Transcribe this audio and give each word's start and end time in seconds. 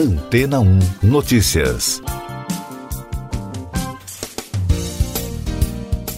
Antena 0.00 0.60
1 0.60 0.78
Notícias. 1.02 2.00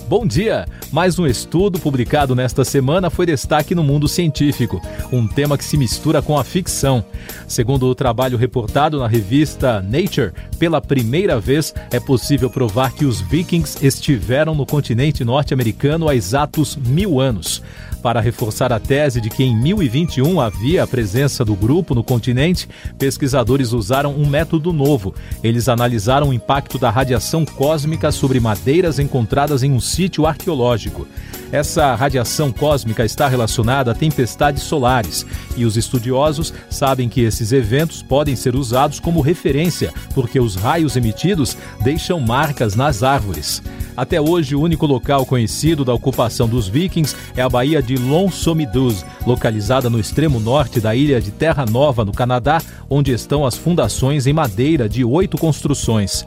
Bom 0.09 0.25
dia! 0.25 0.69
Mais 0.93 1.19
um 1.19 1.27
estudo 1.27 1.81
publicado 1.81 2.33
nesta 2.37 2.65
semana 2.65 3.11
foi 3.11 3.27
destaque 3.27 3.75
no 3.75 3.83
mundo 3.83 4.07
científico, 4.07 4.81
um 5.11 5.27
tema 5.27 5.59
que 5.59 5.65
se 5.65 5.77
mistura 5.77 6.23
com 6.23 6.39
a 6.39 6.45
ficção. 6.45 7.05
Segundo 7.49 7.87
o 7.87 7.95
trabalho 7.95 8.39
reportado 8.39 9.01
na 9.01 9.09
revista 9.09 9.83
Nature, 9.83 10.33
pela 10.61 10.81
primeira 10.81 11.41
vez 11.41 11.75
é 11.91 11.99
possível 11.99 12.49
provar 12.49 12.93
que 12.93 13.05
os 13.05 13.21
vikings 13.21 13.85
estiveram 13.85 14.55
no 14.55 14.65
continente 14.65 15.25
norte-americano 15.25 16.09
há 16.09 16.15
exatos 16.15 16.77
mil 16.77 17.19
anos 17.19 17.61
para 18.03 18.21
reforçar 18.21 18.73
a 18.73 18.81
tese 18.81 19.21
de 19.21 19.31
que 19.31 19.45
em 19.45 19.57
1021 19.57 20.41
havia 20.41 20.83
a 20.83 20.87
presença 20.87 21.45
do 21.45 21.55
grupo 21.55 21.95
no 21.95 22.03
continente, 22.03 22.69
pesquisadores 22.99 23.73
usaram 23.73 24.15
um 24.15 24.27
método 24.27 24.73
novo. 24.73 25.15
Eles 25.43 25.69
analisaram 25.69 26.31
o 26.31 26.33
impacto 26.33 26.79
da 26.79 26.91
radiação 26.91 27.45
cósmica 27.45 28.11
sobre 28.11 28.41
madeiras 28.41 28.99
encontradas 28.99 29.63
em 29.63 29.73
um 29.73 29.81
sítio 29.81 30.27
arqueológico. 30.27 31.07
Essa 31.53 31.95
radiação 31.95 32.51
cósmica 32.51 33.05
está 33.05 33.29
relacionada 33.29 33.93
a 33.93 33.95
tempestades 33.95 34.63
solares 34.63 35.25
e 35.55 35.67
os 35.67 35.77
estudiosos 35.77 36.53
sabem 36.71 37.11
que 37.11 37.21
esses 37.21 37.53
eventos 37.53 38.03
podem 38.03 38.35
ser 38.35 38.57
usados 38.57 38.99
como 38.99 39.21
referência, 39.21 39.93
porque 40.15 40.41
os 40.41 40.57
raios 40.57 40.97
emitidos 40.97 41.57
deixam 41.83 42.19
marcas 42.19 42.75
nas 42.75 43.03
árvores. 43.03 43.63
Até 43.97 44.21
hoje, 44.21 44.57
o 44.57 44.61
único 44.61 44.87
local 44.87 45.27
conhecido 45.27 45.85
da 45.85 45.93
ocupação 45.93 46.49
dos 46.49 46.67
vikings 46.67 47.15
é 47.37 47.43
a 47.43 47.49
Baía 47.49 47.83
de 47.83 47.97
Lonsomidus, 47.97 49.05
localizada 49.27 49.91
no 49.91 50.01
extremo 50.01 50.41
norte 50.41 50.81
da 50.81 50.95
ilha 50.95 51.21
de 51.21 51.31
Terra 51.31 51.67
Nova, 51.67 52.05
no 52.05 52.13
Canadá, 52.13 52.61
onde 52.89 53.13
estão 53.13 53.45
as 53.45 53.57
fundações 53.57 54.27
em 54.27 54.33
madeira 54.33 54.89
de 54.89 55.05
oito 55.05 55.37
construções. 55.37 56.25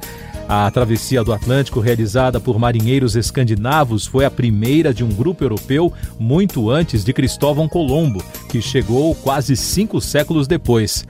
A 0.48 0.70
travessia 0.70 1.24
do 1.24 1.34
Atlântico, 1.34 1.80
realizada 1.80 2.40
por 2.40 2.60
marinheiros 2.60 3.16
escandinavos, 3.16 4.06
foi 4.06 4.26
a 4.26 4.32
primeira 4.32 4.94
de 4.94 5.04
um 5.04 5.10
grupo 5.10 5.44
europeu 5.44 5.92
muito 6.20 6.70
antes 6.70 7.04
de 7.04 7.12
Cristóvão 7.14 7.68
Colombo, 7.68 8.24
que 8.48 8.62
chegou 8.62 9.16
quase 9.16 9.56
cinco 9.56 10.00
séculos 10.00 10.48
depois. 10.48 11.04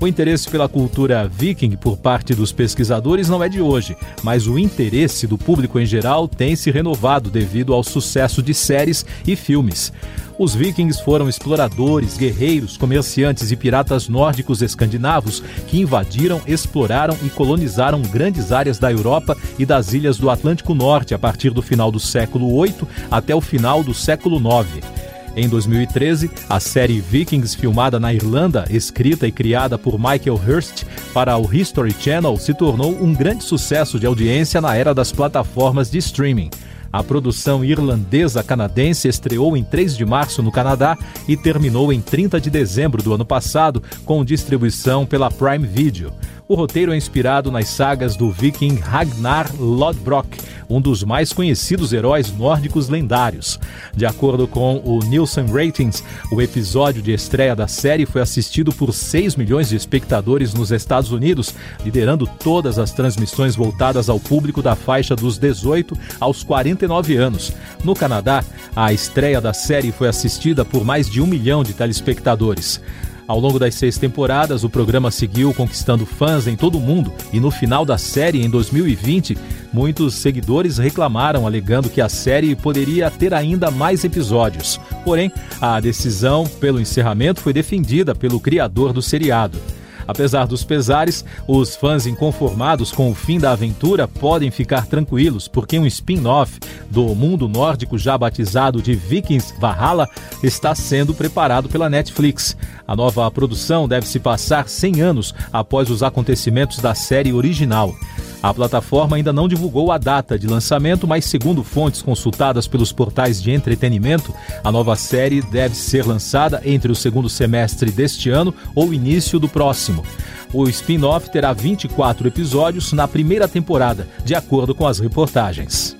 O 0.00 0.06
interesse 0.06 0.48
pela 0.48 0.68
cultura 0.68 1.26
viking 1.26 1.72
por 1.72 1.96
parte 1.96 2.32
dos 2.32 2.52
pesquisadores 2.52 3.28
não 3.28 3.42
é 3.42 3.48
de 3.48 3.60
hoje, 3.60 3.96
mas 4.22 4.46
o 4.46 4.56
interesse 4.56 5.26
do 5.26 5.36
público 5.36 5.80
em 5.80 5.86
geral 5.86 6.28
tem 6.28 6.54
se 6.54 6.70
renovado 6.70 7.28
devido 7.28 7.74
ao 7.74 7.82
sucesso 7.82 8.40
de 8.40 8.54
séries 8.54 9.04
e 9.26 9.34
filmes. 9.34 9.92
Os 10.38 10.54
vikings 10.54 11.02
foram 11.02 11.28
exploradores, 11.28 12.16
guerreiros, 12.16 12.76
comerciantes 12.76 13.50
e 13.50 13.56
piratas 13.56 14.08
nórdicos 14.08 14.62
escandinavos 14.62 15.42
que 15.66 15.80
invadiram, 15.80 16.40
exploraram 16.46 17.16
e 17.24 17.28
colonizaram 17.28 18.00
grandes 18.00 18.52
áreas 18.52 18.78
da 18.78 18.92
Europa 18.92 19.36
e 19.58 19.66
das 19.66 19.92
ilhas 19.92 20.16
do 20.16 20.30
Atlântico 20.30 20.76
Norte 20.76 21.12
a 21.12 21.18
partir 21.18 21.50
do 21.50 21.60
final 21.60 21.90
do 21.90 21.98
século 21.98 22.62
VIII 22.62 22.86
até 23.10 23.34
o 23.34 23.40
final 23.40 23.82
do 23.82 23.92
século 23.92 24.36
IX. 24.36 24.97
Em 25.36 25.48
2013, 25.48 26.30
a 26.48 26.58
série 26.58 27.00
Vikings, 27.00 27.56
filmada 27.56 28.00
na 28.00 28.12
Irlanda, 28.12 28.64
escrita 28.70 29.26
e 29.26 29.32
criada 29.32 29.78
por 29.78 29.98
Michael 29.98 30.40
Hurst 30.46 30.84
para 31.14 31.36
o 31.36 31.54
History 31.54 31.94
Channel, 31.98 32.36
se 32.36 32.52
tornou 32.54 32.90
um 33.02 33.14
grande 33.14 33.44
sucesso 33.44 33.98
de 33.98 34.06
audiência 34.06 34.60
na 34.60 34.74
era 34.74 34.94
das 34.94 35.12
plataformas 35.12 35.90
de 35.90 35.98
streaming. 35.98 36.50
A 36.92 37.02
produção 37.04 37.62
irlandesa-canadense 37.62 39.08
estreou 39.08 39.56
em 39.56 39.62
3 39.62 39.96
de 39.96 40.06
março 40.06 40.42
no 40.42 40.50
Canadá 40.50 40.96
e 41.28 41.36
terminou 41.36 41.92
em 41.92 42.00
30 42.00 42.40
de 42.40 42.48
dezembro 42.48 43.02
do 43.02 43.12
ano 43.12 43.26
passado, 43.26 43.82
com 44.06 44.24
distribuição 44.24 45.04
pela 45.04 45.30
Prime 45.30 45.66
Video. 45.66 46.12
O 46.48 46.54
roteiro 46.54 46.92
é 46.92 46.96
inspirado 46.96 47.52
nas 47.52 47.68
sagas 47.68 48.16
do 48.16 48.30
viking 48.30 48.76
Ragnar 48.76 49.54
Lodbrok, 49.60 50.28
um 50.68 50.80
dos 50.80 51.02
mais 51.02 51.32
conhecidos 51.32 51.92
heróis 51.92 52.32
nórdicos 52.32 52.88
lendários. 52.88 53.58
De 53.94 54.04
acordo 54.04 54.46
com 54.46 54.82
o 54.84 55.00
Nielsen 55.04 55.46
Ratings, 55.46 56.02
o 56.30 56.42
episódio 56.42 57.02
de 57.02 57.12
estreia 57.12 57.56
da 57.56 57.66
série 57.66 58.06
foi 58.06 58.20
assistido 58.20 58.72
por 58.72 58.92
6 58.92 59.36
milhões 59.36 59.68
de 59.68 59.76
espectadores 59.76 60.52
nos 60.52 60.70
Estados 60.70 61.10
Unidos, 61.10 61.54
liderando 61.84 62.26
todas 62.26 62.78
as 62.78 62.92
transmissões 62.92 63.56
voltadas 63.56 64.08
ao 64.08 64.20
público 64.20 64.62
da 64.62 64.76
faixa 64.76 65.16
dos 65.16 65.38
18 65.38 65.96
aos 66.20 66.42
49 66.42 67.16
anos. 67.16 67.52
No 67.84 67.94
Canadá, 67.94 68.44
a 68.74 68.92
estreia 68.92 69.40
da 69.40 69.52
série 69.52 69.92
foi 69.92 70.08
assistida 70.08 70.64
por 70.64 70.84
mais 70.84 71.08
de 71.08 71.20
um 71.20 71.26
milhão 71.26 71.62
de 71.62 71.72
telespectadores. 71.72 72.80
Ao 73.28 73.38
longo 73.38 73.58
das 73.58 73.74
seis 73.74 73.98
temporadas, 73.98 74.64
o 74.64 74.70
programa 74.70 75.10
seguiu 75.10 75.52
conquistando 75.52 76.06
fãs 76.06 76.46
em 76.46 76.56
todo 76.56 76.78
o 76.78 76.80
mundo 76.80 77.12
e 77.30 77.38
no 77.38 77.50
final 77.50 77.84
da 77.84 77.98
série, 77.98 78.42
em 78.42 78.48
2020, 78.48 79.36
muitos 79.70 80.14
seguidores 80.14 80.78
reclamaram, 80.78 81.46
alegando 81.46 81.90
que 81.90 82.00
a 82.00 82.08
série 82.08 82.56
poderia 82.56 83.10
ter 83.10 83.34
ainda 83.34 83.70
mais 83.70 84.02
episódios. 84.02 84.80
Porém, 85.04 85.30
a 85.60 85.78
decisão 85.78 86.46
pelo 86.58 86.80
encerramento 86.80 87.42
foi 87.42 87.52
defendida 87.52 88.14
pelo 88.14 88.40
criador 88.40 88.94
do 88.94 89.02
seriado. 89.02 89.60
Apesar 90.08 90.46
dos 90.46 90.64
pesares, 90.64 91.22
os 91.46 91.76
fãs 91.76 92.06
inconformados 92.06 92.90
com 92.90 93.10
o 93.10 93.14
fim 93.14 93.38
da 93.38 93.52
aventura 93.52 94.08
podem 94.08 94.50
ficar 94.50 94.86
tranquilos, 94.86 95.46
porque 95.46 95.78
um 95.78 95.84
spin-off 95.86 96.58
do 96.90 97.14
mundo 97.14 97.46
nórdico 97.46 97.98
já 97.98 98.16
batizado 98.16 98.80
de 98.80 98.94
Vikings 98.94 99.54
Valhalla 99.60 100.08
está 100.42 100.74
sendo 100.74 101.12
preparado 101.12 101.68
pela 101.68 101.90
Netflix. 101.90 102.56
A 102.86 102.96
nova 102.96 103.30
produção 103.30 103.86
deve 103.86 104.08
se 104.08 104.18
passar 104.18 104.66
100 104.66 105.02
anos 105.02 105.34
após 105.52 105.90
os 105.90 106.02
acontecimentos 106.02 106.78
da 106.78 106.94
série 106.94 107.34
original. 107.34 107.94
A 108.42 108.54
plataforma 108.54 109.16
ainda 109.16 109.32
não 109.32 109.48
divulgou 109.48 109.90
a 109.90 109.98
data 109.98 110.38
de 110.38 110.46
lançamento, 110.46 111.08
mas, 111.08 111.24
segundo 111.24 111.64
fontes 111.64 112.02
consultadas 112.02 112.68
pelos 112.68 112.92
portais 112.92 113.42
de 113.42 113.50
entretenimento, 113.50 114.32
a 114.62 114.70
nova 114.70 114.94
série 114.94 115.42
deve 115.42 115.74
ser 115.74 116.06
lançada 116.06 116.62
entre 116.64 116.92
o 116.92 116.94
segundo 116.94 117.28
semestre 117.28 117.90
deste 117.90 118.30
ano 118.30 118.54
ou 118.74 118.94
início 118.94 119.40
do 119.40 119.48
próximo. 119.48 120.04
O 120.52 120.68
spin-off 120.68 121.30
terá 121.30 121.52
24 121.52 122.28
episódios 122.28 122.92
na 122.92 123.08
primeira 123.08 123.48
temporada, 123.48 124.08
de 124.24 124.34
acordo 124.34 124.74
com 124.74 124.86
as 124.86 125.00
reportagens. 125.00 125.96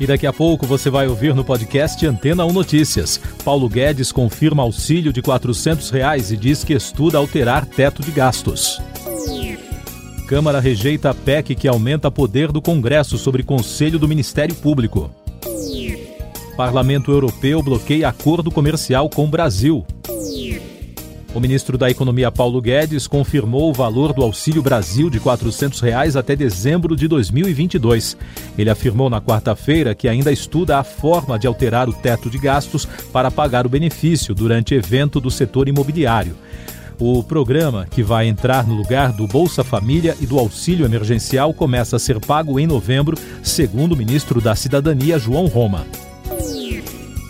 E 0.00 0.06
daqui 0.06 0.26
a 0.26 0.32
pouco 0.32 0.66
você 0.66 0.90
vai 0.90 1.06
ouvir 1.06 1.34
no 1.34 1.44
podcast 1.44 2.04
Antena 2.06 2.44
1 2.44 2.52
Notícias. 2.52 3.20
Paulo 3.44 3.68
Guedes 3.68 4.12
confirma 4.12 4.62
auxílio 4.62 5.12
de 5.12 5.22
400 5.22 5.88
reais 5.90 6.30
e 6.30 6.36
diz 6.36 6.64
que 6.64 6.74
estuda 6.74 7.16
alterar 7.16 7.64
teto 7.64 8.02
de 8.02 8.10
gastos. 8.10 8.80
Câmara 10.26 10.58
rejeita 10.58 11.10
a 11.10 11.14
PEC 11.14 11.54
que 11.54 11.68
aumenta 11.68 12.10
poder 12.10 12.50
do 12.50 12.60
Congresso 12.60 13.16
sobre 13.16 13.44
Conselho 13.44 13.96
do 13.96 14.08
Ministério 14.08 14.56
Público. 14.56 15.08
Parlamento 16.56 17.12
Europeu 17.12 17.62
bloqueia 17.62 18.08
acordo 18.08 18.50
comercial 18.50 19.08
com 19.08 19.24
o 19.24 19.28
Brasil. 19.28 19.86
O 21.32 21.38
ministro 21.38 21.78
da 21.78 21.88
Economia 21.88 22.32
Paulo 22.32 22.60
Guedes 22.60 23.06
confirmou 23.06 23.70
o 23.70 23.72
valor 23.72 24.12
do 24.12 24.22
Auxílio 24.22 24.62
Brasil 24.62 25.08
de 25.08 25.20
400 25.20 25.78
reais 25.80 26.16
até 26.16 26.34
dezembro 26.34 26.96
de 26.96 27.06
2022. 27.06 28.16
Ele 28.58 28.70
afirmou 28.70 29.08
na 29.08 29.20
quarta-feira 29.20 29.94
que 29.94 30.08
ainda 30.08 30.32
estuda 30.32 30.78
a 30.78 30.82
forma 30.82 31.38
de 31.38 31.46
alterar 31.46 31.88
o 31.88 31.92
teto 31.92 32.28
de 32.28 32.38
gastos 32.38 32.84
para 33.12 33.30
pagar 33.30 33.64
o 33.64 33.68
benefício 33.70 34.34
durante 34.34 34.74
evento 34.74 35.20
do 35.20 35.30
setor 35.30 35.68
imobiliário. 35.68 36.34
O 36.98 37.22
programa, 37.22 37.86
que 37.90 38.02
vai 38.02 38.26
entrar 38.26 38.66
no 38.66 38.74
lugar 38.74 39.12
do 39.12 39.26
Bolsa 39.26 39.62
Família 39.62 40.16
e 40.18 40.26
do 40.26 40.38
auxílio 40.38 40.86
emergencial, 40.86 41.52
começa 41.52 41.96
a 41.96 41.98
ser 41.98 42.18
pago 42.18 42.58
em 42.58 42.66
novembro, 42.66 43.18
segundo 43.42 43.92
o 43.92 43.96
ministro 43.96 44.40
da 44.40 44.54
Cidadania, 44.54 45.18
João 45.18 45.44
Roma. 45.46 45.86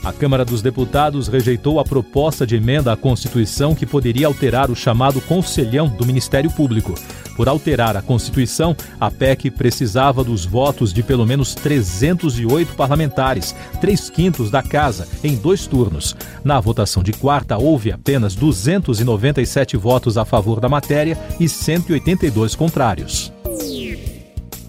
A 0.04 0.12
Câmara 0.12 0.44
dos 0.44 0.62
Deputados 0.62 1.26
rejeitou 1.26 1.80
a 1.80 1.84
proposta 1.84 2.46
de 2.46 2.54
emenda 2.54 2.92
à 2.92 2.96
Constituição 2.96 3.74
que 3.74 3.84
poderia 3.84 4.28
alterar 4.28 4.70
o 4.70 4.76
chamado 4.76 5.20
Conselhão 5.20 5.88
do 5.88 6.06
Ministério 6.06 6.48
Público. 6.48 6.94
Por 7.36 7.48
alterar 7.48 7.96
a 7.96 8.02
Constituição, 8.02 8.74
a 8.98 9.10
PEC 9.10 9.50
precisava 9.50 10.24
dos 10.24 10.46
votos 10.46 10.92
de 10.92 11.02
pelo 11.02 11.26
menos 11.26 11.54
308 11.54 12.74
parlamentares, 12.74 13.54
três 13.80 14.08
quintos 14.08 14.50
da 14.50 14.62
Casa, 14.62 15.06
em 15.22 15.36
dois 15.36 15.66
turnos. 15.66 16.16
Na 16.42 16.58
votação 16.58 17.02
de 17.02 17.12
quarta, 17.12 17.58
houve 17.58 17.92
apenas 17.92 18.34
297 18.34 19.76
votos 19.76 20.16
a 20.16 20.24
favor 20.24 20.60
da 20.60 20.68
matéria 20.68 21.18
e 21.38 21.48
182 21.48 22.54
contrários. 22.54 23.35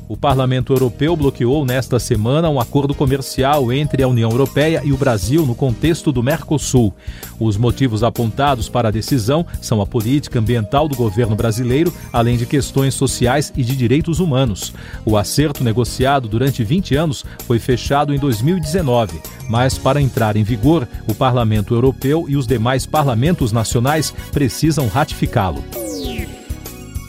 O 0.09 0.15
Parlamento 0.15 0.71
Europeu 0.71 1.18
bloqueou 1.18 1.65
nesta 1.65 2.00
semana 2.00 2.50
um 2.50 2.62
acordo 2.62 2.94
comercial 2.94 3.74
entre 3.74 4.01
a 4.01 4.07
União 4.07 4.30
Europeia 4.31 4.81
e 4.86 4.94
o 4.94 4.98
Brasil 4.98 5.45
no 5.45 5.54
contexto 5.54 6.13
do 6.13 6.24
Mercosul. 6.24 6.94
Os 7.38 7.57
motivos 7.57 8.04
apontados 8.04 8.69
para 8.69 8.88
a 8.88 8.92
decisão 8.92 9.45
são 9.62 9.81
a 9.81 9.86
política 9.86 10.39
ambiental 10.39 10.88
do 10.88 10.95
governo 10.95 11.36
brasileiro, 11.36 11.94
além 12.13 12.38
de 12.38 12.45
questões 12.45 12.94
sociais 12.94 13.51
e 13.56 13.63
de 13.63 13.75
direitos 13.75 14.21
humanos. 14.21 14.74
O 15.06 15.18
acerto 15.18 15.62
negociado 15.62 16.30
durante 16.30 16.63
20 16.63 16.95
anos 16.95 17.25
foi 17.45 17.59
fechado 17.59 18.13
em 18.13 18.19
2019, 18.19 19.19
mas 19.50 19.77
para 19.77 20.01
entrar 20.01 20.38
em 20.38 20.44
vigor, 20.44 20.88
o 21.06 21.13
Parlamento 21.13 21.74
Europeu 21.74 22.25
e 22.30 22.38
os 22.38 22.48
demais 22.48 22.86
parlamentos 22.86 23.51
nacionais 23.51 24.13
precisam 24.31 24.88
ratificá-lo. 24.88 25.87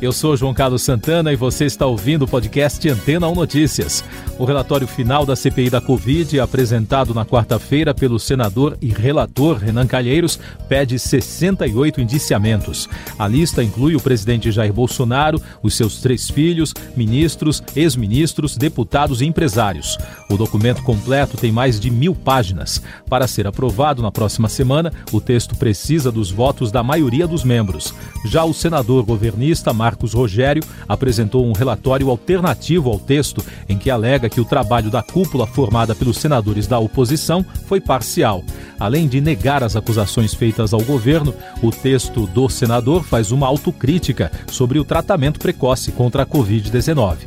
Eu 0.00 0.12
sou 0.12 0.34
João 0.34 0.54
Carlos 0.54 0.80
Santana 0.80 1.30
e 1.30 1.36
você 1.36 1.66
está 1.66 1.84
ouvindo 1.84 2.22
o 2.22 2.28
podcast 2.28 2.88
Antena 2.88 3.28
1 3.28 3.34
Notícias. 3.34 4.02
O 4.38 4.46
relatório 4.46 4.86
final 4.86 5.26
da 5.26 5.36
CPI 5.36 5.68
da 5.68 5.78
Covid, 5.78 6.40
apresentado 6.40 7.12
na 7.12 7.26
quarta-feira 7.26 7.92
pelo 7.92 8.18
senador 8.18 8.78
e 8.80 8.88
relator 8.88 9.58
Renan 9.58 9.86
Calheiros, 9.86 10.40
pede 10.66 10.98
68 10.98 12.00
indiciamentos. 12.00 12.88
A 13.18 13.28
lista 13.28 13.62
inclui 13.62 13.94
o 13.94 14.00
presidente 14.00 14.50
Jair 14.50 14.72
Bolsonaro, 14.72 15.38
os 15.62 15.74
seus 15.74 16.00
três 16.00 16.30
filhos, 16.30 16.72
ministros, 16.96 17.62
ex-ministros, 17.76 18.56
deputados 18.56 19.20
e 19.20 19.26
empresários. 19.26 19.98
O 20.30 20.38
documento 20.38 20.82
completo 20.82 21.36
tem 21.36 21.52
mais 21.52 21.78
de 21.78 21.90
mil 21.90 22.14
páginas. 22.14 22.82
Para 23.06 23.28
ser 23.28 23.46
aprovado 23.46 24.00
na 24.00 24.10
próxima 24.10 24.48
semana, 24.48 24.90
o 25.12 25.20
texto 25.20 25.54
precisa 25.56 26.10
dos 26.10 26.30
votos 26.30 26.72
da 26.72 26.82
maioria 26.82 27.26
dos 27.26 27.44
membros. 27.44 27.92
Já 28.24 28.44
o 28.44 28.54
senador 28.54 29.04
governista 29.04 29.74
Marcos 29.74 29.89
Rogério 30.14 30.62
apresentou 30.88 31.46
um 31.46 31.52
relatório 31.52 32.10
alternativo 32.10 32.90
ao 32.90 32.98
texto 32.98 33.44
em 33.68 33.78
que 33.78 33.90
alega 33.90 34.28
que 34.28 34.40
o 34.40 34.44
trabalho 34.44 34.90
da 34.90 35.02
cúpula 35.02 35.46
formada 35.46 35.94
pelos 35.94 36.18
senadores 36.18 36.66
da 36.66 36.78
oposição 36.78 37.44
foi 37.66 37.80
parcial. 37.80 38.44
Além 38.78 39.06
de 39.06 39.20
negar 39.20 39.62
as 39.62 39.76
acusações 39.76 40.34
feitas 40.34 40.72
ao 40.72 40.80
governo, 40.82 41.34
o 41.62 41.70
texto 41.70 42.26
do 42.26 42.48
senador 42.48 43.04
faz 43.04 43.30
uma 43.30 43.46
autocrítica 43.46 44.30
sobre 44.50 44.78
o 44.78 44.84
tratamento 44.84 45.38
precoce 45.38 45.92
contra 45.92 46.22
a 46.22 46.26
Covid-19. 46.26 47.18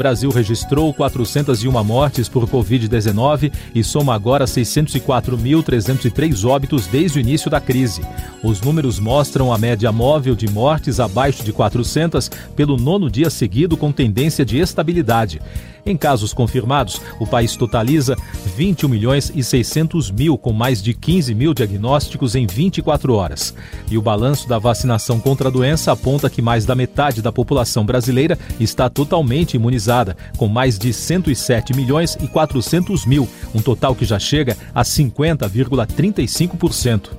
Brasil 0.00 0.30
registrou 0.30 0.94
401 0.94 1.84
mortes 1.84 2.26
por 2.26 2.48
Covid-19 2.48 3.52
e 3.74 3.84
soma 3.84 4.14
agora 4.14 4.46
604.303 4.46 6.48
óbitos 6.48 6.86
desde 6.86 7.18
o 7.18 7.20
início 7.20 7.50
da 7.50 7.60
crise. 7.60 8.00
Os 8.42 8.62
números 8.62 8.98
mostram 8.98 9.52
a 9.52 9.58
média 9.58 9.92
móvel 9.92 10.34
de 10.34 10.48
mortes 10.48 11.00
abaixo 11.00 11.44
de 11.44 11.52
400 11.52 12.30
pelo 12.56 12.78
nono 12.78 13.10
dia 13.10 13.28
seguido, 13.28 13.76
com 13.76 13.92
tendência 13.92 14.42
de 14.42 14.56
estabilidade. 14.56 15.38
Em 15.84 15.96
casos 15.96 16.32
confirmados, 16.32 17.00
o 17.18 17.26
país 17.26 17.56
totaliza 17.56 18.16
21 18.56 18.88
milhões 18.88 19.32
e 19.34 19.42
600 19.42 20.10
mil, 20.10 20.38
com 20.38 20.52
mais 20.52 20.82
de 20.82 20.94
15 20.94 21.34
mil 21.34 21.54
diagnósticos 21.54 22.34
em 22.34 22.46
24 22.46 23.14
horas. 23.14 23.54
E 23.90 23.98
o 23.98 24.02
balanço 24.02 24.48
da 24.48 24.58
vacinação 24.58 25.20
contra 25.20 25.48
a 25.48 25.50
doença 25.50 25.92
aponta 25.92 26.30
que 26.30 26.42
mais 26.42 26.64
da 26.64 26.74
metade 26.74 27.22
da 27.22 27.32
população 27.32 27.84
brasileira 27.84 28.38
está 28.58 28.88
totalmente 28.88 29.54
imunizada, 29.54 30.16
com 30.36 30.48
mais 30.48 30.78
de 30.78 30.92
107 30.92 31.74
milhões 31.74 32.16
e 32.20 32.28
400 32.28 33.06
mil, 33.06 33.28
um 33.54 33.60
total 33.60 33.94
que 33.94 34.04
já 34.04 34.18
chega 34.18 34.56
a 34.74 34.82
50,35%. 34.82 37.10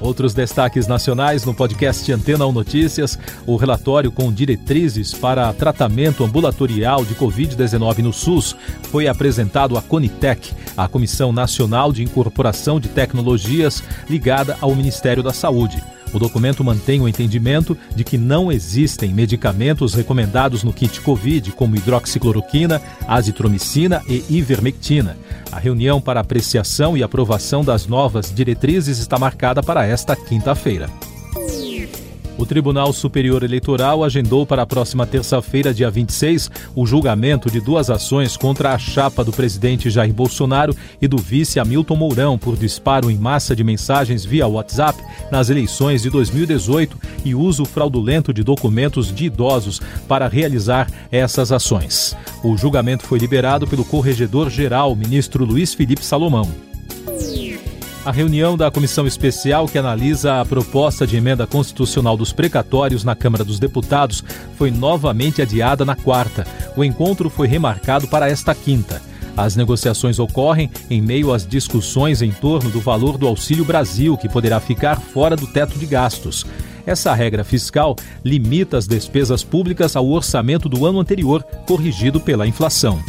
Outros 0.00 0.32
destaques 0.32 0.86
nacionais 0.86 1.44
no 1.44 1.52
podcast 1.52 2.10
Antena 2.12 2.46
1 2.46 2.52
Notícias: 2.52 3.18
o 3.46 3.56
relatório 3.56 4.12
com 4.12 4.32
diretrizes 4.32 5.12
para 5.12 5.52
tratamento 5.52 6.24
ambulatorial 6.24 7.04
de 7.04 7.14
Covid-19 7.14 7.98
no 7.98 8.12
SUS 8.12 8.56
foi 8.84 9.08
apresentado 9.08 9.76
à 9.76 9.82
Conitec, 9.82 10.52
a 10.76 10.86
Comissão 10.86 11.32
Nacional 11.32 11.92
de 11.92 12.04
Incorporação 12.04 12.78
de 12.78 12.88
Tecnologias 12.88 13.82
ligada 14.08 14.56
ao 14.60 14.74
Ministério 14.74 15.22
da 15.22 15.32
Saúde. 15.32 15.82
O 16.12 16.18
documento 16.18 16.64
mantém 16.64 17.00
o 17.00 17.08
entendimento 17.08 17.76
de 17.94 18.04
que 18.04 18.16
não 18.16 18.50
existem 18.50 19.12
medicamentos 19.12 19.94
recomendados 19.94 20.62
no 20.64 20.72
kit 20.72 21.00
Covid, 21.00 21.52
como 21.52 21.76
hidroxicloroquina, 21.76 22.80
azitromicina 23.06 24.02
e 24.08 24.24
ivermectina. 24.28 25.16
A 25.52 25.58
reunião 25.58 26.00
para 26.00 26.20
apreciação 26.20 26.96
e 26.96 27.02
aprovação 27.02 27.64
das 27.64 27.86
novas 27.86 28.32
diretrizes 28.34 28.98
está 28.98 29.18
marcada 29.18 29.62
para 29.62 29.86
esta 29.86 30.16
quinta-feira. 30.16 30.88
O 32.38 32.46
Tribunal 32.46 32.92
Superior 32.92 33.42
Eleitoral 33.42 34.04
agendou 34.04 34.46
para 34.46 34.62
a 34.62 34.66
próxima 34.66 35.04
terça-feira, 35.04 35.74
dia 35.74 35.90
26, 35.90 36.48
o 36.72 36.86
julgamento 36.86 37.50
de 37.50 37.60
duas 37.60 37.90
ações 37.90 38.36
contra 38.36 38.72
a 38.72 38.78
chapa 38.78 39.24
do 39.24 39.32
presidente 39.32 39.90
Jair 39.90 40.14
Bolsonaro 40.14 40.72
e 41.02 41.08
do 41.08 41.18
vice 41.18 41.58
Hamilton 41.58 41.96
Mourão 41.96 42.38
por 42.38 42.56
disparo 42.56 43.10
em 43.10 43.18
massa 43.18 43.56
de 43.56 43.64
mensagens 43.64 44.24
via 44.24 44.46
WhatsApp 44.46 45.02
nas 45.32 45.50
eleições 45.50 46.02
de 46.02 46.10
2018 46.10 46.96
e 47.24 47.34
uso 47.34 47.64
fraudulento 47.64 48.32
de 48.32 48.44
documentos 48.44 49.12
de 49.12 49.24
idosos 49.24 49.80
para 50.06 50.28
realizar 50.28 50.88
essas 51.10 51.50
ações. 51.50 52.16
O 52.44 52.56
julgamento 52.56 53.02
foi 53.02 53.18
liberado 53.18 53.66
pelo 53.66 53.84
corregedor-geral, 53.84 54.94
ministro 54.94 55.44
Luiz 55.44 55.74
Felipe 55.74 56.04
Salomão. 56.04 56.67
A 58.08 58.10
reunião 58.10 58.56
da 58.56 58.70
comissão 58.70 59.06
especial 59.06 59.68
que 59.68 59.76
analisa 59.76 60.40
a 60.40 60.44
proposta 60.46 61.06
de 61.06 61.14
emenda 61.14 61.46
constitucional 61.46 62.16
dos 62.16 62.32
precatórios 62.32 63.04
na 63.04 63.14
Câmara 63.14 63.44
dos 63.44 63.58
Deputados 63.58 64.24
foi 64.56 64.70
novamente 64.70 65.42
adiada 65.42 65.84
na 65.84 65.94
quarta. 65.94 66.46
O 66.74 66.82
encontro 66.82 67.28
foi 67.28 67.46
remarcado 67.46 68.08
para 68.08 68.26
esta 68.26 68.54
quinta. 68.54 69.02
As 69.36 69.56
negociações 69.56 70.18
ocorrem 70.18 70.70
em 70.88 71.02
meio 71.02 71.34
às 71.34 71.46
discussões 71.46 72.22
em 72.22 72.32
torno 72.32 72.70
do 72.70 72.80
valor 72.80 73.18
do 73.18 73.26
Auxílio 73.26 73.66
Brasil, 73.66 74.16
que 74.16 74.26
poderá 74.26 74.58
ficar 74.58 74.98
fora 74.98 75.36
do 75.36 75.46
teto 75.46 75.78
de 75.78 75.84
gastos. 75.84 76.46
Essa 76.86 77.12
regra 77.12 77.44
fiscal 77.44 77.94
limita 78.24 78.78
as 78.78 78.86
despesas 78.86 79.44
públicas 79.44 79.96
ao 79.96 80.08
orçamento 80.08 80.66
do 80.66 80.86
ano 80.86 80.98
anterior, 80.98 81.42
corrigido 81.66 82.18
pela 82.18 82.46
inflação. 82.46 83.04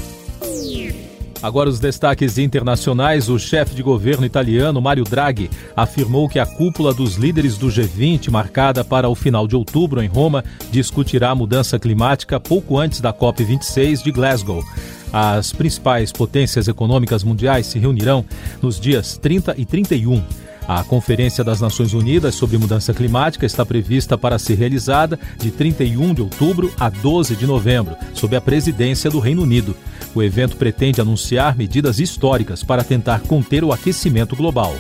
Agora 1.42 1.70
os 1.70 1.80
destaques 1.80 2.38
internacionais. 2.38 3.30
O 3.30 3.40
chefe 3.40 3.74
de 3.74 3.82
governo 3.82 4.26
italiano, 4.26 4.82
Mario 4.82 5.06
Draghi, 5.06 5.50
afirmou 5.76 6.28
que 6.28 6.38
a 6.38 6.46
cúpula 6.46 6.94
dos 6.94 7.16
líderes 7.16 7.58
do 7.58 7.68
G20, 7.68 8.30
marcada 8.30 8.84
para 8.84 9.08
o 9.08 9.16
final 9.16 9.48
de 9.48 9.56
outubro 9.56 10.04
em 10.04 10.08
Roma, 10.08 10.44
discutirá 10.70 11.32
a 11.32 11.36
mudança 11.36 11.80
climática 11.80 12.40
pouco 12.40 12.78
antes 12.78 13.00
da 13.00 13.14
COP26 13.14 14.04
de 14.04 14.12
Glasgow. 14.12 14.64
As 15.12 15.52
principais 15.54 16.12
potências 16.12 16.68
econômicas 16.68 17.24
mundiais 17.24 17.66
se 17.66 17.80
reunirão 17.80 18.24
nos 18.62 18.80
dias 18.80 19.18
30 19.18 19.56
e 19.58 19.66
31. 19.66 20.22
A 20.70 20.84
Conferência 20.84 21.44
das 21.44 21.60
Nações 21.60 21.96
Unidas 21.96 22.36
sobre 22.36 22.56
Mudança 22.56 22.94
Climática 22.94 23.44
está 23.44 23.66
prevista 23.66 24.16
para 24.16 24.38
ser 24.38 24.54
realizada 24.54 25.20
de 25.40 25.50
31 25.50 26.14
de 26.14 26.22
outubro 26.22 26.72
a 26.80 26.90
12 26.90 27.36
de 27.36 27.48
novembro, 27.48 27.98
sob 28.14 28.36
a 28.36 28.42
presidência 28.42 29.10
do 29.10 29.18
Reino 29.18 29.42
Unido. 29.42 29.76
O 30.14 30.22
evento 30.22 30.58
pretende 30.58 31.02
anunciar 31.02 31.58
medidas 31.58 32.00
históricas 32.00 32.64
para 32.64 32.84
tentar 32.84 33.22
conter 33.22 33.64
o 33.64 33.74
aquecimento 33.74 34.36
global. 34.36 34.76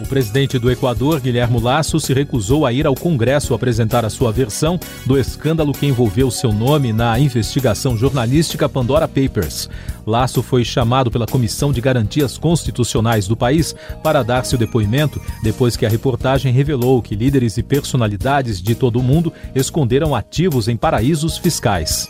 O 0.00 0.06
presidente 0.06 0.58
do 0.58 0.70
Equador, 0.70 1.20
Guilherme 1.20 1.60
Lasso, 1.60 2.00
se 2.00 2.14
recusou 2.14 2.64
a 2.64 2.72
ir 2.72 2.86
ao 2.86 2.94
Congresso 2.94 3.52
apresentar 3.52 4.02
a 4.02 4.08
sua 4.08 4.32
versão 4.32 4.80
do 5.04 5.18
escândalo 5.18 5.74
que 5.74 5.86
envolveu 5.86 6.30
seu 6.30 6.52
nome 6.52 6.90
na 6.90 7.18
investigação 7.20 7.98
jornalística 7.98 8.66
Pandora 8.66 9.06
Papers. 9.06 9.68
Lasso 10.06 10.42
foi 10.42 10.64
chamado 10.64 11.10
pela 11.10 11.26
Comissão 11.26 11.70
de 11.70 11.82
Garantias 11.82 12.38
Constitucionais 12.38 13.28
do 13.28 13.36
país 13.36 13.74
para 14.02 14.22
dar 14.22 14.46
seu 14.46 14.58
depoimento 14.58 15.20
depois 15.42 15.76
que 15.76 15.84
a 15.84 15.90
reportagem 15.90 16.50
revelou 16.50 17.02
que 17.02 17.14
líderes 17.14 17.58
e 17.58 17.62
personalidades 17.62 18.62
de 18.62 18.74
todo 18.74 18.98
o 18.98 19.02
mundo 19.02 19.30
esconderam 19.54 20.14
ativos 20.14 20.66
em 20.66 20.78
paraísos 20.78 21.36
fiscais. 21.36 22.08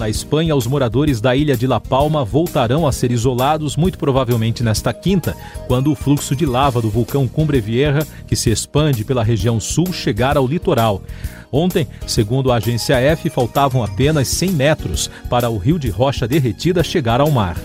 Na 0.00 0.08
Espanha, 0.08 0.56
os 0.56 0.66
moradores 0.66 1.20
da 1.20 1.36
ilha 1.36 1.54
de 1.54 1.66
La 1.66 1.78
Palma 1.78 2.24
voltarão 2.24 2.86
a 2.86 2.90
ser 2.90 3.12
isolados, 3.12 3.76
muito 3.76 3.98
provavelmente 3.98 4.62
nesta 4.62 4.94
quinta, 4.94 5.36
quando 5.68 5.92
o 5.92 5.94
fluxo 5.94 6.34
de 6.34 6.46
lava 6.46 6.80
do 6.80 6.88
vulcão 6.88 7.28
Cumbre 7.28 7.60
Vieja, 7.60 8.06
que 8.26 8.34
se 8.34 8.48
expande 8.48 9.04
pela 9.04 9.22
região 9.22 9.60
sul, 9.60 9.92
chegar 9.92 10.38
ao 10.38 10.46
litoral. 10.46 11.02
Ontem, 11.52 11.86
segundo 12.06 12.50
a 12.50 12.56
agência 12.56 12.94
F, 12.94 13.28
faltavam 13.28 13.84
apenas 13.84 14.26
100 14.28 14.52
metros 14.52 15.10
para 15.28 15.50
o 15.50 15.58
rio 15.58 15.78
de 15.78 15.90
rocha 15.90 16.26
derretida 16.26 16.82
chegar 16.82 17.20
ao 17.20 17.30
mar. 17.30 17.58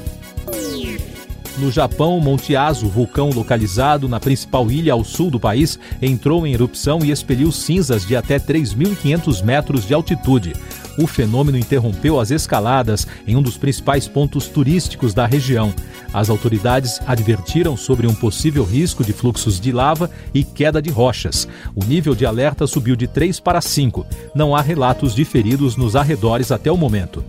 No 1.57 1.71
Japão, 1.71 2.19
Monte 2.19 2.53
Aso, 2.53 2.89
vulcão 2.89 3.29
localizado 3.29 4.09
na 4.09 4.19
principal 4.19 4.69
ilha 4.69 4.91
ao 4.91 5.05
sul 5.05 5.31
do 5.31 5.39
país, 5.39 5.79
entrou 6.01 6.45
em 6.45 6.53
erupção 6.53 6.99
e 7.01 7.11
expeliu 7.11 7.49
cinzas 7.49 8.05
de 8.05 8.13
até 8.13 8.37
3.500 8.37 9.41
metros 9.41 9.87
de 9.87 9.93
altitude 9.93 10.51
o 10.97 11.07
fenômeno 11.07 11.57
interrompeu 11.57 12.19
as 12.19 12.31
escaladas 12.31 13.07
em 13.27 13.35
um 13.35 13.41
dos 13.41 13.57
principais 13.57 14.07
pontos 14.07 14.47
turísticos 14.47 15.13
da 15.13 15.25
região. 15.25 15.73
As 16.13 16.29
autoridades 16.29 16.99
advertiram 17.05 17.75
sobre 17.75 18.07
um 18.07 18.15
possível 18.15 18.63
risco 18.63 19.03
de 19.03 19.13
fluxos 19.13 19.59
de 19.59 19.71
lava 19.71 20.09
e 20.33 20.43
queda 20.43 20.81
de 20.81 20.89
rochas. 20.89 21.47
O 21.75 21.83
nível 21.83 22.15
de 22.15 22.25
alerta 22.25 22.65
subiu 22.65 22.95
de 22.95 23.07
3 23.07 23.39
para 23.39 23.59
5. 23.59 24.05
Não 24.33 24.55
há 24.55 24.61
relatos 24.61 25.13
de 25.13 25.25
feridos 25.25 25.75
nos 25.75 25.95
arredores 25.95 26.51
até 26.51 26.71
o 26.71 26.77
momento. 26.77 27.23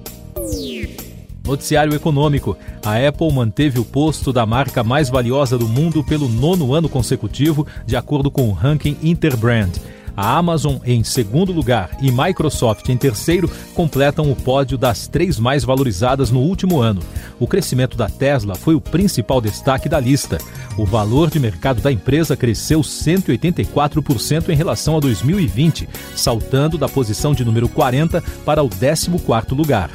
Noticiário 1.47 1.95
Econômico. 1.95 2.57
A 2.85 2.97
Apple 3.07 3.33
manteve 3.33 3.79
o 3.79 3.85
posto 3.85 4.33
da 4.33 4.45
marca 4.45 4.83
mais 4.83 5.09
valiosa 5.09 5.57
do 5.57 5.69
mundo 5.69 6.03
pelo 6.03 6.29
nono 6.29 6.75
ano 6.75 6.89
consecutivo, 6.89 7.67
de 7.87 7.97
acordo 7.97 8.31
com 8.31 8.49
o 8.49 8.53
ranking 8.53 8.97
Interbrand. 9.03 9.71
A 10.17 10.39
Amazon 10.39 10.77
em 10.85 11.05
segundo 11.05 11.53
lugar 11.53 11.91
e 12.01 12.11
Microsoft 12.11 12.89
em 12.89 12.97
terceiro 12.97 13.51
completam 13.75 14.31
o 14.31 14.35
pódio 14.35 14.79
das 14.79 15.07
três 15.07 15.39
mais 15.39 15.63
valorizadas 15.63 16.31
no 16.31 16.41
último 16.41 16.81
ano. 16.81 17.03
O 17.39 17.47
crescimento 17.47 17.97
da 17.97 18.09
Tesla 18.09 18.55
foi 18.55 18.75
o 18.75 18.81
principal 18.81 19.41
destaque 19.41 19.89
da 19.89 20.01
lista. 20.01 20.39
O 20.79 20.87
valor 20.87 21.31
de 21.31 21.39
mercado 21.39 21.83
da 21.83 21.93
empresa 21.93 22.37
cresceu 22.37 22.81
184% 22.81 24.49
em 24.49 24.57
relação 24.57 24.97
a 24.97 25.01
2020, 25.01 25.89
saltando 26.15 26.79
da 26.79 26.89
posição 26.89 27.35
de 27.35 27.45
número 27.45 27.69
40 27.69 28.23
para 28.45 28.63
o 28.63 28.71
14º 28.71 29.55
lugar. 29.55 29.91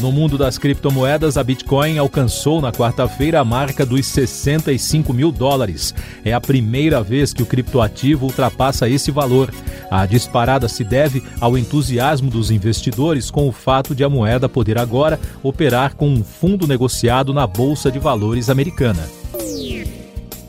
No 0.00 0.12
mundo 0.12 0.36
das 0.36 0.58
criptomoedas, 0.58 1.36
a 1.36 1.42
Bitcoin 1.42 1.98
alcançou 1.98 2.60
na 2.60 2.72
quarta-feira 2.72 3.40
a 3.40 3.44
marca 3.44 3.86
dos 3.86 4.06
65 4.06 5.12
mil 5.12 5.30
dólares. 5.30 5.94
É 6.24 6.32
a 6.32 6.40
primeira 6.40 7.02
vez 7.02 7.32
que 7.32 7.42
o 7.42 7.46
criptoativo 7.46 8.26
ultrapassa 8.26 8.88
esse 8.88 9.10
valor. 9.10 9.52
A 9.90 10.04
disparada 10.06 10.68
se 10.68 10.84
deve 10.84 11.22
ao 11.40 11.56
entusiasmo 11.56 12.30
dos 12.30 12.50
investidores 12.50 13.30
com 13.30 13.48
o 13.48 13.52
fato 13.52 13.94
de 13.94 14.04
a 14.04 14.08
moeda 14.08 14.48
poder 14.48 14.78
agora 14.78 15.18
operar 15.42 15.94
com 15.94 16.08
um 16.08 16.24
fundo 16.24 16.66
negociado 16.66 17.32
na 17.32 17.46
Bolsa 17.46 17.90
de 17.90 17.98
Valores 17.98 18.50
americana. 18.50 19.08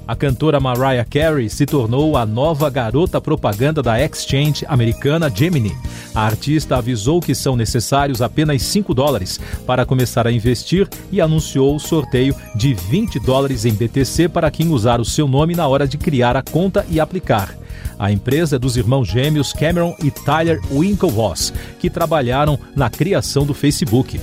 A 0.08 0.16
cantora 0.16 0.60
Mariah 0.60 1.04
Carey 1.04 1.50
se 1.50 1.66
tornou 1.66 2.16
a 2.16 2.28
nova 2.28 2.70
garota 2.70 3.20
propaganda 3.20 3.82
da 3.82 4.00
exchange 4.00 4.64
americana 4.68 5.32
Gemini. 5.34 5.76
A 6.14 6.24
artista 6.24 6.78
avisou 6.78 7.20
que 7.20 7.34
são 7.34 7.56
necessários 7.56 8.22
apenas 8.22 8.62
5 8.62 8.94
dólares 8.94 9.40
para 9.66 9.84
começar 9.84 10.28
a 10.28 10.32
investir 10.32 10.88
e 11.12 11.20
anunciou 11.20 11.76
o 11.76 11.80
sorteio 11.80 12.36
de 12.56 12.76
20 12.76 13.20
dólares 13.20 13.66
em 13.66 13.74
BTC 13.74 14.30
para 14.30 14.52
quem 14.52 14.70
usar 14.70 15.02
o 15.02 15.06
seu 15.06 15.28
nome 15.28 15.56
na 15.56 15.68
hora 15.68 15.88
de 15.88 15.98
criar 15.98 16.38
a 16.38 16.44
conta 16.44 16.86
e 16.88 17.00
aplicar. 17.00 17.56
A 17.98 18.12
empresa 18.12 18.58
é 18.58 18.60
dos 18.60 18.78
irmãos 18.78 19.08
gêmeos 19.08 19.54
Cameron 19.54 19.96
e 20.04 20.12
Tyler 20.12 20.62
Winklevoss, 20.72 21.52
que 21.80 21.90
trabalharam 21.90 22.60
na 22.76 22.92
criação 22.92 23.44
do 23.44 23.56
Facebook. 23.56 24.20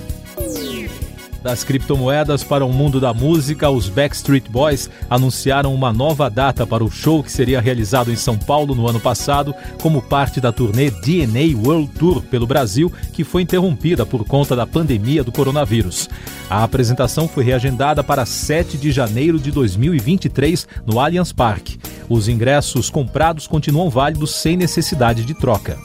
Das 1.43 1.65
criptomoedas 1.65 2.45
para 2.45 2.65
o 2.65 2.73
mundo 2.73 3.01
da 3.01 3.13
música, 3.13 3.69
os 3.69 3.89
Backstreet 3.89 4.49
Boys 4.49 4.89
anunciaram 5.11 5.75
uma 5.75 5.93
nova 5.93 6.31
data 6.31 6.65
para 6.65 6.85
o 6.85 6.91
show 6.91 7.21
que 7.21 7.33
seria 7.33 7.61
realizado 7.61 8.13
em 8.13 8.17
São 8.17 8.39
Paulo 8.39 8.77
no 8.77 8.89
ano 8.89 9.01
passado, 9.01 9.53
como 9.81 10.01
parte 10.01 10.41
da 10.41 10.53
turnê 10.53 10.89
DNA 10.91 11.59
World 11.59 11.91
Tour 11.99 12.23
pelo 12.23 12.47
Brasil, 12.47 12.93
que 13.13 13.25
foi 13.25 13.43
interrompida 13.43 14.07
por 14.07 14.25
conta 14.25 14.55
da 14.55 14.67
pandemia 14.67 15.25
do 15.25 15.33
coronavírus. 15.33 16.09
A 16.49 16.63
apresentação 16.63 17.27
foi 17.27 17.43
reagendada 17.43 18.05
para 18.05 18.25
7 18.25 18.79
de 18.79 18.93
janeiro 18.93 19.39
de 19.39 19.51
2023 19.51 20.69
no 20.87 21.01
Allianz 21.01 21.33
Parque. 21.33 21.77
Os 22.09 22.29
ingressos 22.29 22.89
comprados 22.89 23.49
continuam 23.49 23.91
válidos 23.91 24.31
sem 24.31 24.57
necessidade 24.57 25.25
de 25.25 25.35
troca. 25.35 25.77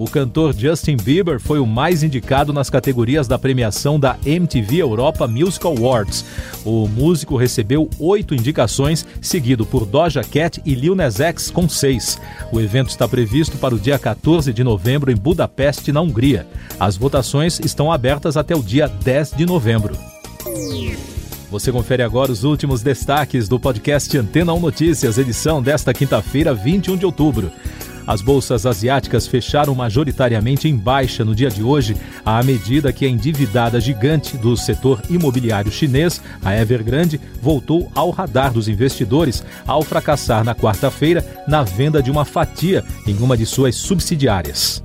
O 0.00 0.08
cantor 0.08 0.54
Justin 0.56 0.96
Bieber 0.96 1.38
foi 1.38 1.58
o 1.58 1.66
mais 1.66 2.02
indicado 2.02 2.54
nas 2.54 2.70
categorias 2.70 3.28
da 3.28 3.38
premiação 3.38 4.00
da 4.00 4.16
MTV 4.24 4.78
Europa 4.78 5.28
Music 5.28 5.66
Awards. 5.66 6.24
O 6.64 6.88
músico 6.88 7.36
recebeu 7.36 7.86
oito 7.98 8.34
indicações, 8.34 9.06
seguido 9.20 9.66
por 9.66 9.84
Doja 9.84 10.24
Cat 10.24 10.58
e 10.64 10.74
Lil 10.74 10.94
Nas 10.94 11.20
X 11.20 11.50
com 11.50 11.68
seis. 11.68 12.18
O 12.50 12.58
evento 12.58 12.88
está 12.88 13.06
previsto 13.06 13.58
para 13.58 13.74
o 13.74 13.78
dia 13.78 13.98
14 13.98 14.54
de 14.54 14.64
novembro 14.64 15.12
em 15.12 15.14
Budapeste, 15.14 15.92
na 15.92 16.00
Hungria. 16.00 16.46
As 16.78 16.96
votações 16.96 17.60
estão 17.60 17.92
abertas 17.92 18.38
até 18.38 18.56
o 18.56 18.62
dia 18.62 18.88
10 18.88 19.32
de 19.32 19.44
novembro. 19.44 19.94
Você 21.50 21.70
confere 21.70 22.02
agora 22.02 22.32
os 22.32 22.42
últimos 22.42 22.80
destaques 22.80 23.50
do 23.50 23.60
podcast 23.60 24.16
Antena 24.16 24.54
1 24.54 24.60
Notícias, 24.60 25.18
edição 25.18 25.60
desta 25.60 25.92
quinta-feira, 25.92 26.54
21 26.54 26.96
de 26.96 27.04
outubro. 27.04 27.52
As 28.06 28.20
bolsas 28.20 28.66
asiáticas 28.66 29.26
fecharam 29.26 29.74
majoritariamente 29.74 30.68
em 30.68 30.76
baixa 30.76 31.24
no 31.24 31.34
dia 31.34 31.50
de 31.50 31.62
hoje, 31.62 31.96
à 32.24 32.42
medida 32.42 32.92
que 32.92 33.04
a 33.04 33.08
endividada 33.08 33.80
gigante 33.80 34.36
do 34.36 34.56
setor 34.56 35.00
imobiliário 35.08 35.70
chinês, 35.70 36.20
a 36.44 36.56
Evergrande, 36.56 37.20
voltou 37.40 37.90
ao 37.94 38.10
radar 38.10 38.52
dos 38.52 38.68
investidores 38.68 39.44
ao 39.66 39.82
fracassar 39.82 40.44
na 40.44 40.54
quarta-feira 40.54 41.24
na 41.46 41.62
venda 41.62 42.02
de 42.02 42.10
uma 42.10 42.24
fatia 42.24 42.84
em 43.06 43.16
uma 43.18 43.36
de 43.36 43.46
suas 43.46 43.76
subsidiárias. 43.76 44.82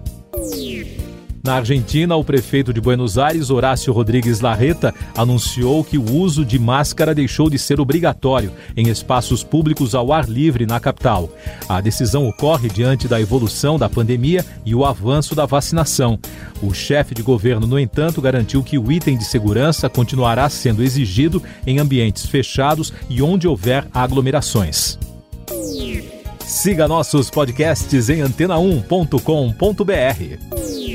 Na 1.45 1.57
Argentina, 1.57 2.15
o 2.15 2.23
prefeito 2.23 2.73
de 2.73 2.81
Buenos 2.81 3.19
Aires, 3.19 3.51
Horácio 3.51 3.93
Rodrigues 3.93 4.39
Larreta, 4.39 4.91
anunciou 5.15 5.83
que 5.83 5.95
o 5.95 6.11
uso 6.11 6.43
de 6.43 6.57
máscara 6.57 7.13
deixou 7.13 7.51
de 7.51 7.59
ser 7.59 7.79
obrigatório 7.79 8.51
em 8.75 8.89
espaços 8.89 9.43
públicos 9.43 9.93
ao 9.93 10.11
ar 10.11 10.27
livre 10.27 10.65
na 10.65 10.79
capital. 10.79 11.29
A 11.69 11.79
decisão 11.81 12.27
ocorre 12.27 12.67
diante 12.67 13.07
da 13.07 13.21
evolução 13.21 13.77
da 13.77 13.87
pandemia 13.87 14.43
e 14.65 14.73
o 14.73 14.83
avanço 14.83 15.35
da 15.35 15.45
vacinação. 15.45 16.17
O 16.63 16.73
chefe 16.73 17.13
de 17.13 17.21
governo, 17.21 17.67
no 17.67 17.77
entanto, 17.77 18.23
garantiu 18.23 18.63
que 18.63 18.79
o 18.79 18.91
item 18.91 19.15
de 19.15 19.25
segurança 19.25 19.87
continuará 19.87 20.49
sendo 20.49 20.81
exigido 20.81 21.43
em 21.67 21.77
ambientes 21.77 22.25
fechados 22.25 22.91
e 23.07 23.21
onde 23.21 23.47
houver 23.47 23.85
aglomerações. 23.93 24.97
Siga 26.43 26.87
nossos 26.87 27.29
podcasts 27.29 28.09
em 28.09 28.21
antena1.com.br. 28.21 30.94